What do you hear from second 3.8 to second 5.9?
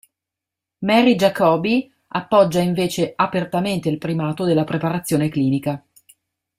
il primato della preparazione clinica.